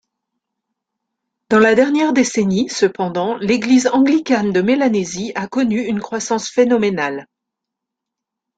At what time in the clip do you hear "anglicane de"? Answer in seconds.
3.93-4.61